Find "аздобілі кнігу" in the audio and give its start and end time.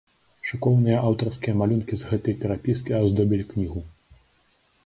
3.01-3.81